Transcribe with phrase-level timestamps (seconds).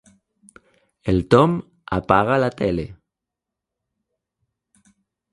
[1.11, 1.51] El Tom
[1.97, 2.85] apaga la tele.